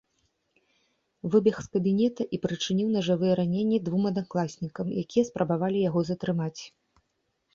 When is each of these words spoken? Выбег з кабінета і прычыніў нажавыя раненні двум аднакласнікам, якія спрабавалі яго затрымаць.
Выбег 1.33 1.57
з 1.65 1.69
кабінета 1.75 2.23
і 2.37 2.39
прычыніў 2.45 2.87
нажавыя 2.95 3.33
раненні 3.39 3.77
двум 3.89 4.03
аднакласнікам, 4.11 4.87
якія 5.03 5.25
спрабавалі 5.29 5.79
яго 5.89 6.01
затрымаць. 6.09 6.61